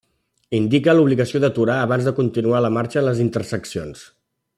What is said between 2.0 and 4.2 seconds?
de continuar la marxa en les interseccions.